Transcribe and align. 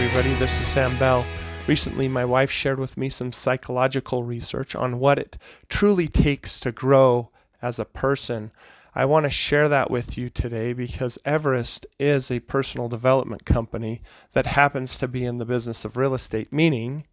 everybody. 0.00 0.32
This 0.34 0.60
is 0.60 0.66
Sam 0.68 0.96
Bell. 0.98 1.26
Recently, 1.66 2.06
my 2.06 2.24
wife 2.24 2.52
shared 2.52 2.78
with 2.78 2.96
me 2.96 3.08
some 3.08 3.32
psychological 3.32 4.22
research 4.22 4.76
on 4.76 5.00
what 5.00 5.18
it 5.18 5.36
truly 5.68 6.06
takes 6.06 6.60
to 6.60 6.70
grow 6.70 7.30
as 7.60 7.80
a 7.80 7.84
person. 7.84 8.52
I 8.94 9.04
want 9.06 9.24
to 9.24 9.30
share 9.30 9.68
that 9.68 9.90
with 9.90 10.16
you 10.16 10.30
today 10.30 10.72
because 10.72 11.18
Everest 11.24 11.84
is 11.98 12.30
a 12.30 12.38
personal 12.38 12.88
development 12.88 13.44
company 13.44 14.00
that 14.34 14.46
happens 14.46 14.98
to 14.98 15.08
be 15.08 15.24
in 15.24 15.38
the 15.38 15.44
business 15.44 15.84
of 15.84 15.96
real 15.96 16.14
estate, 16.14 16.52
meaning 16.52 17.04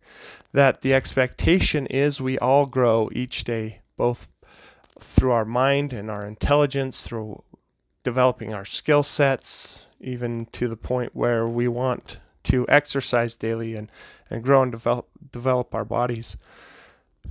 that 0.52 0.82
the 0.82 0.94
expectation 0.94 1.88
is 1.88 2.22
we 2.22 2.38
all 2.38 2.68
grow 2.68 3.10
each 3.14 3.44
day, 3.46 3.82
both 3.98 4.28
through 5.00 5.32
our 5.32 5.46
mind 5.46 5.92
and 5.92 6.12
our 6.12 6.24
intelligence, 6.24 7.02
through 7.02 7.42
developing 8.04 8.54
our 8.54 8.64
skill 8.64 9.02
sets, 9.02 9.86
even 10.00 10.46
to 10.52 10.68
the 10.68 10.78
point 10.78 11.16
where 11.16 11.48
we 11.48 11.68
want 11.68 12.20
to 12.46 12.66
exercise 12.70 13.36
daily 13.36 13.76
and, 13.76 13.92
and 14.30 14.44
grow 14.44 14.64
and 14.64 14.72
develop, 14.72 15.08
develop 15.32 15.76
our 15.76 15.86
bodies. 15.86 16.38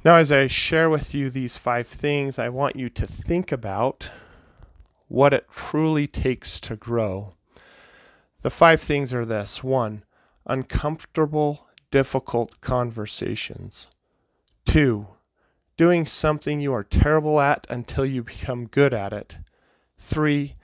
Now, 0.04 0.16
as 0.16 0.30
I 0.30 0.46
share 0.48 0.90
with 0.90 1.14
you 1.14 1.30
these 1.30 1.56
five 1.56 1.86
things, 1.86 2.38
I 2.38 2.48
want 2.48 2.76
you 2.76 2.88
to 2.90 3.06
think 3.06 3.50
about 3.50 4.10
what 5.08 5.32
it 5.32 5.50
truly 5.50 6.06
takes 6.06 6.60
to 6.60 6.76
grow. 6.76 7.34
The 8.42 8.50
five 8.50 8.80
things 8.80 9.14
are 9.14 9.24
this 9.24 9.64
one, 9.64 10.04
uncomfortable, 10.46 11.66
difficult 11.90 12.60
conversations. 12.60 13.88
Two, 14.66 15.06
doing 15.76 16.04
something 16.04 16.60
you 16.60 16.72
are 16.74 16.84
terrible 16.84 17.40
at 17.40 17.66
until 17.70 18.04
you 18.04 18.22
become 18.22 18.66
good 18.66 18.92
at 18.92 19.12
it. 19.12 19.36
Three, 19.96 20.56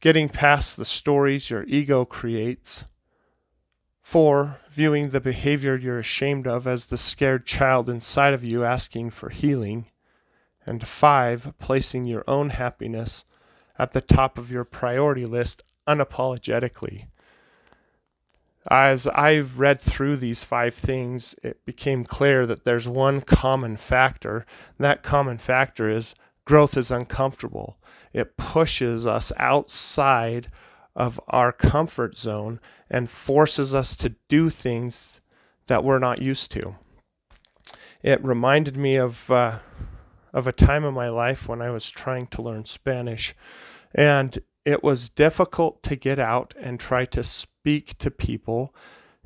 getting 0.00 0.28
past 0.28 0.76
the 0.76 0.84
stories 0.84 1.50
your 1.50 1.64
ego 1.64 2.04
creates. 2.04 2.84
Four, 4.06 4.60
viewing 4.70 5.10
the 5.10 5.20
behavior 5.20 5.74
you're 5.74 5.98
ashamed 5.98 6.46
of 6.46 6.64
as 6.64 6.84
the 6.84 6.96
scared 6.96 7.44
child 7.44 7.88
inside 7.88 8.34
of 8.34 8.44
you 8.44 8.62
asking 8.62 9.10
for 9.10 9.30
healing. 9.30 9.86
And 10.64 10.86
five, 10.86 11.52
placing 11.58 12.04
your 12.04 12.22
own 12.28 12.50
happiness 12.50 13.24
at 13.76 13.90
the 13.90 14.00
top 14.00 14.38
of 14.38 14.48
your 14.48 14.62
priority 14.62 15.26
list 15.26 15.64
unapologetically. 15.88 17.06
As 18.70 19.08
I've 19.08 19.58
read 19.58 19.80
through 19.80 20.18
these 20.18 20.44
five 20.44 20.74
things, 20.74 21.34
it 21.42 21.66
became 21.66 22.04
clear 22.04 22.46
that 22.46 22.62
there's 22.62 22.88
one 22.88 23.22
common 23.22 23.76
factor. 23.76 24.46
That 24.78 25.02
common 25.02 25.38
factor 25.38 25.90
is 25.90 26.14
growth 26.44 26.76
is 26.76 26.92
uncomfortable. 26.92 27.76
It 28.12 28.36
pushes 28.36 29.04
us 29.04 29.32
outside 29.36 30.46
of 30.96 31.20
our 31.28 31.52
comfort 31.52 32.16
zone 32.16 32.58
and 32.90 33.10
forces 33.10 33.74
us 33.74 33.94
to 33.96 34.16
do 34.28 34.48
things 34.48 35.20
that 35.66 35.84
we're 35.84 35.98
not 35.98 36.22
used 36.22 36.50
to. 36.52 36.76
It 38.02 38.24
reminded 38.24 38.76
me 38.76 38.96
of 38.96 39.30
uh, 39.30 39.58
of 40.32 40.46
a 40.46 40.52
time 40.52 40.84
in 40.84 40.94
my 40.94 41.08
life 41.08 41.48
when 41.48 41.62
I 41.62 41.70
was 41.70 41.90
trying 41.90 42.26
to 42.28 42.42
learn 42.42 42.64
Spanish, 42.64 43.34
and 43.94 44.38
it 44.64 44.82
was 44.82 45.08
difficult 45.08 45.82
to 45.84 45.96
get 45.96 46.18
out 46.18 46.54
and 46.60 46.80
try 46.80 47.04
to 47.06 47.22
speak 47.22 47.98
to 47.98 48.10
people 48.10 48.74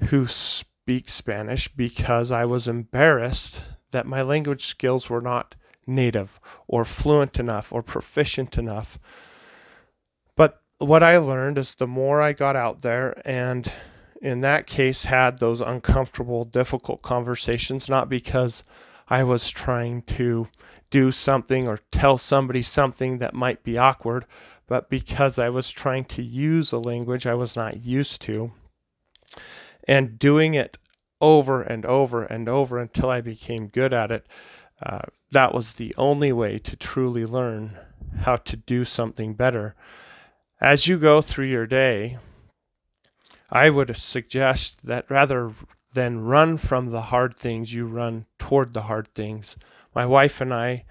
who 0.08 0.26
speak 0.26 1.08
Spanish 1.08 1.68
because 1.68 2.30
I 2.30 2.44
was 2.44 2.68
embarrassed 2.68 3.62
that 3.92 4.06
my 4.06 4.22
language 4.22 4.66
skills 4.66 5.10
were 5.10 5.20
not 5.20 5.54
native 5.86 6.41
or 6.68 6.84
fluent 6.84 7.38
enough 7.38 7.72
or 7.72 7.82
proficient 7.82 8.56
enough 8.56 8.98
what 10.80 11.02
I 11.02 11.18
learned 11.18 11.58
is 11.58 11.74
the 11.74 11.86
more 11.86 12.22
I 12.22 12.32
got 12.32 12.56
out 12.56 12.80
there 12.80 13.20
and 13.24 13.70
in 14.22 14.41
that 14.41 14.66
case 14.66 15.04
had 15.04 15.38
those 15.38 15.60
uncomfortable, 15.60 16.44
difficult 16.44 17.02
conversations, 17.02 17.88
not 17.88 18.08
because 18.08 18.64
I 19.08 19.22
was 19.24 19.50
trying 19.50 20.02
to 20.02 20.48
do 20.88 21.12
something 21.12 21.68
or 21.68 21.78
tell 21.92 22.16
somebody 22.16 22.62
something 22.62 23.18
that 23.18 23.34
might 23.34 23.62
be 23.62 23.78
awkward, 23.78 24.24
but 24.66 24.88
because 24.88 25.38
I 25.38 25.50
was 25.50 25.70
trying 25.70 26.06
to 26.06 26.22
use 26.22 26.72
a 26.72 26.78
language 26.78 27.26
I 27.26 27.34
was 27.34 27.56
not 27.56 27.84
used 27.84 28.22
to 28.22 28.52
and 29.86 30.18
doing 30.18 30.54
it 30.54 30.78
over 31.20 31.60
and 31.60 31.84
over 31.84 32.24
and 32.24 32.48
over 32.48 32.78
until 32.78 33.10
I 33.10 33.20
became 33.20 33.68
good 33.68 33.92
at 33.92 34.10
it. 34.10 34.26
Uh, 34.82 35.02
that 35.30 35.52
was 35.52 35.74
the 35.74 35.94
only 35.98 36.32
way 36.32 36.58
to 36.58 36.74
truly 36.74 37.26
learn 37.26 37.76
how 38.20 38.36
to 38.36 38.56
do 38.56 38.86
something 38.86 39.34
better. 39.34 39.74
As 40.60 40.87
you 40.87 40.98
go 40.98 41.22
through 41.22 41.47
your 41.47 41.66
day, 41.66 42.19
I 43.50 43.71
would 43.71 43.97
suggest 43.97 44.84
that 44.84 45.10
rather 45.10 45.53
than 45.94 46.25
run 46.25 46.59
from 46.59 46.91
the 46.91 47.00
hard 47.03 47.34
things, 47.34 47.72
you 47.72 47.87
run 47.87 48.26
toward 48.38 48.75
the 48.75 48.82
hard 48.82 49.09
things. 49.15 49.56
My 49.94 50.04
wife 50.04 50.38
and 50.38 50.53
I 50.53 50.84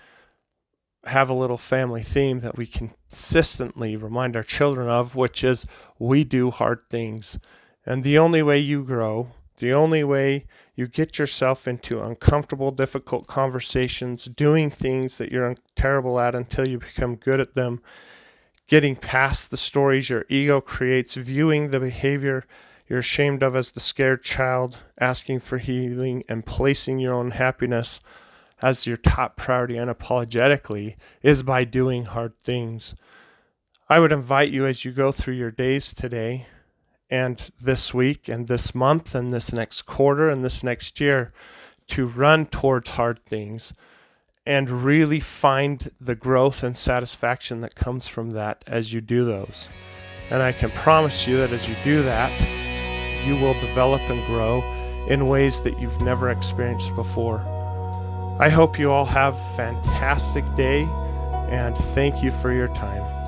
have 1.05 1.29
a 1.29 1.35
little 1.35 1.57
family 1.57 2.01
theme 2.01 2.39
that 2.39 2.57
we 2.57 2.65
consistently 2.65 3.95
remind 3.95 4.35
our 4.35 4.43
children 4.43 4.89
of, 4.89 5.15
which 5.15 5.43
is 5.43 5.65
we 5.99 6.23
do 6.23 6.49
hard 6.49 6.79
things. 6.89 7.37
And 7.85 8.03
the 8.03 8.17
only 8.17 8.41
way 8.41 8.57
you 8.57 8.83
grow, 8.83 9.33
the 9.57 9.71
only 9.71 10.03
way 10.03 10.47
you 10.75 10.87
get 10.87 11.19
yourself 11.19 11.67
into 11.67 12.01
uncomfortable, 12.01 12.71
difficult 12.71 13.27
conversations, 13.27 14.25
doing 14.25 14.71
things 14.71 15.19
that 15.19 15.31
you're 15.31 15.55
terrible 15.75 16.19
at 16.19 16.33
until 16.33 16.67
you 16.67 16.79
become 16.79 17.15
good 17.15 17.39
at 17.39 17.53
them, 17.53 17.81
getting 18.69 18.95
past 18.95 19.49
the 19.49 19.57
stories 19.57 20.09
your 20.09 20.25
ego 20.29 20.61
creates, 20.61 21.15
viewing 21.15 21.71
the 21.71 21.79
behavior 21.79 22.45
you're 22.87 22.99
ashamed 22.99 23.43
of 23.43 23.55
as 23.55 23.71
the 23.71 23.79
scared 23.79 24.23
child, 24.23 24.77
asking 24.99 25.39
for 25.39 25.57
healing, 25.57 26.23
and 26.29 26.45
placing 26.45 26.99
your 26.99 27.13
own 27.13 27.31
happiness 27.31 27.99
as 28.61 28.87
your 28.87 28.97
top 28.97 29.35
priority 29.35 29.75
unapologetically 29.75 30.95
is 31.21 31.43
by 31.43 31.63
doing 31.63 32.05
hard 32.05 32.37
things. 32.39 32.95
I 33.89 33.99
would 33.99 34.11
invite 34.11 34.51
you 34.51 34.65
as 34.65 34.85
you 34.85 34.91
go 34.91 35.11
through 35.11 35.35
your 35.35 35.51
days 35.51 35.93
today 35.93 36.45
and 37.09 37.49
this 37.59 37.93
week 37.93 38.27
and 38.27 38.47
this 38.47 38.75
month 38.75 39.15
and 39.15 39.33
this 39.33 39.51
next 39.51 39.83
quarter 39.83 40.29
and 40.29 40.45
this 40.45 40.63
next 40.63 40.99
year 40.99 41.33
to 41.87 42.05
run 42.05 42.45
towards 42.45 42.91
hard 42.91 43.19
things 43.19 43.73
and 44.45 44.69
really 44.69 45.19
find 45.19 45.91
the 45.99 46.15
growth 46.15 46.63
and 46.63 46.77
satisfaction 46.77 47.61
that 47.61 47.75
comes 47.75 48.07
from 48.07 48.31
that 48.31 48.63
as 48.67 48.93
you 48.93 49.01
do 49.01 49.23
those. 49.25 49.69
And 50.29 50.41
I 50.41 50.51
can 50.51 50.69
promise 50.71 51.27
you 51.27 51.37
that 51.37 51.51
as 51.51 51.67
you 51.67 51.75
do 51.83 52.03
that, 52.03 52.31
you 53.25 53.35
will 53.35 53.59
develop 53.59 54.01
and 54.09 54.25
grow 54.25 54.63
in 55.07 55.27
ways 55.27 55.61
that 55.61 55.79
you've 55.79 56.01
never 56.01 56.29
experienced 56.29 56.95
before. 56.95 57.39
I 58.39 58.49
hope 58.49 58.79
you 58.79 58.91
all 58.91 59.05
have 59.05 59.35
a 59.35 59.55
fantastic 59.55 60.45
day 60.55 60.83
and 61.49 61.75
thank 61.77 62.23
you 62.23 62.31
for 62.31 62.53
your 62.53 62.67
time. 62.67 63.18